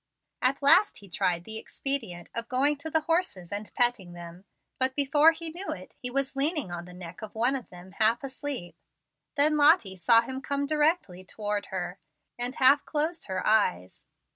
[0.41, 4.45] At last he tried the expedient of going to the horses and petting them,
[4.79, 7.91] but, before he knew it, he was leaning on the neck of one of them
[7.91, 8.75] half asleep.
[9.37, 11.99] Then Lottie saw him come directly toward her,
[12.39, 14.03] and half closed her eyes.